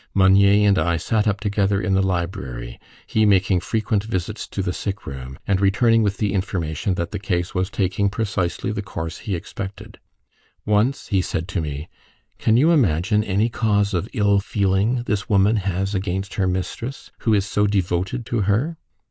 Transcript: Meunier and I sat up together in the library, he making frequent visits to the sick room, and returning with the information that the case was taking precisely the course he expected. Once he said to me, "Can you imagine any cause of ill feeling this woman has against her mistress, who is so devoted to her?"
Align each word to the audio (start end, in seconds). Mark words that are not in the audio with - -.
Meunier 0.15 0.67
and 0.67 0.79
I 0.79 0.97
sat 0.97 1.27
up 1.27 1.39
together 1.39 1.79
in 1.79 1.93
the 1.93 2.01
library, 2.01 2.79
he 3.05 3.23
making 3.23 3.59
frequent 3.59 4.03
visits 4.03 4.47
to 4.47 4.63
the 4.63 4.73
sick 4.73 5.05
room, 5.05 5.37
and 5.45 5.61
returning 5.61 6.01
with 6.01 6.17
the 6.17 6.33
information 6.33 6.95
that 6.95 7.11
the 7.11 7.19
case 7.19 7.53
was 7.53 7.69
taking 7.69 8.09
precisely 8.09 8.71
the 8.71 8.81
course 8.81 9.19
he 9.19 9.35
expected. 9.35 9.99
Once 10.65 11.09
he 11.09 11.21
said 11.21 11.47
to 11.49 11.61
me, 11.61 11.87
"Can 12.39 12.57
you 12.57 12.71
imagine 12.71 13.23
any 13.23 13.47
cause 13.47 13.93
of 13.93 14.09
ill 14.13 14.39
feeling 14.39 15.03
this 15.03 15.29
woman 15.29 15.57
has 15.57 15.93
against 15.93 16.33
her 16.33 16.47
mistress, 16.47 17.11
who 17.19 17.35
is 17.35 17.45
so 17.45 17.67
devoted 17.67 18.25
to 18.25 18.39
her?" 18.41 18.77